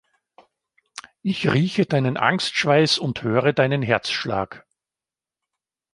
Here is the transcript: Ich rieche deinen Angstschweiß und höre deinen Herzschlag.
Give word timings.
Ich 1.21 1.47
rieche 1.47 1.85
deinen 1.85 2.17
Angstschweiß 2.17 2.97
und 2.97 3.21
höre 3.21 3.53
deinen 3.53 3.83
Herzschlag. 3.83 4.65